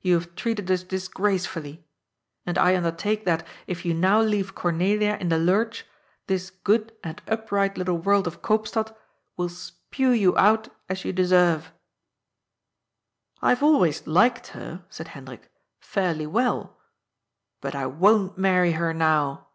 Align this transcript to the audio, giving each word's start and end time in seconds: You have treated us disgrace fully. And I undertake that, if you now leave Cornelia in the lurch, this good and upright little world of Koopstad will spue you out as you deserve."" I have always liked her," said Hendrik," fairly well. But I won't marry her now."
You 0.00 0.14
have 0.14 0.34
treated 0.34 0.68
us 0.72 0.82
disgrace 0.82 1.46
fully. 1.46 1.86
And 2.44 2.58
I 2.58 2.74
undertake 2.76 3.24
that, 3.26 3.46
if 3.68 3.84
you 3.84 3.94
now 3.94 4.20
leave 4.20 4.56
Cornelia 4.56 5.16
in 5.20 5.28
the 5.28 5.38
lurch, 5.38 5.86
this 6.26 6.50
good 6.50 6.90
and 7.04 7.22
upright 7.28 7.78
little 7.78 7.96
world 7.96 8.26
of 8.26 8.42
Koopstad 8.42 8.92
will 9.36 9.48
spue 9.48 10.10
you 10.18 10.36
out 10.36 10.66
as 10.88 11.04
you 11.04 11.12
deserve."" 11.12 11.70
I 13.40 13.50
have 13.50 13.62
always 13.62 14.04
liked 14.04 14.48
her," 14.48 14.84
said 14.90 15.06
Hendrik," 15.14 15.48
fairly 15.78 16.26
well. 16.26 16.80
But 17.60 17.76
I 17.76 17.86
won't 17.86 18.36
marry 18.36 18.72
her 18.72 18.92
now." 18.92 19.46